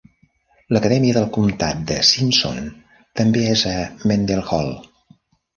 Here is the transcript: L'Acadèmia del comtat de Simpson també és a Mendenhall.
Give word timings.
L'Acadèmia 0.75 1.15
del 1.17 1.27
comtat 1.35 1.83
de 1.91 1.99
Simpson 2.11 2.57
també 3.21 3.47
és 3.53 3.65
a 3.73 3.77
Mendenhall. 4.13 4.75